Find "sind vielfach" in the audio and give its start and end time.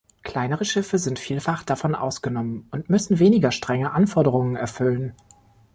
0.97-1.61